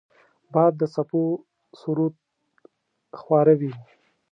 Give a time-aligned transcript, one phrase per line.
[0.53, 1.23] باد د څپو
[1.79, 2.13] سرود
[3.19, 3.73] خواره وي